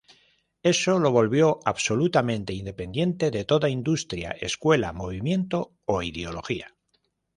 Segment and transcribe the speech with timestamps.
[0.63, 6.75] Eso lo volvió absolutamente independiente de toda industria, escuela, movimiento o ideología.